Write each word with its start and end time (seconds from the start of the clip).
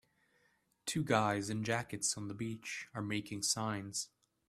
Two 0.87 1.03
guys 1.03 1.47
in 1.51 1.63
jackets 1.63 2.17
on 2.17 2.27
the 2.27 2.33
beach 2.33 2.87
are 2.95 3.03
making 3.03 3.43
signs. 3.43 4.09